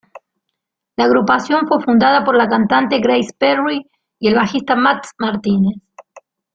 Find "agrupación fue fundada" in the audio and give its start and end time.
1.03-2.23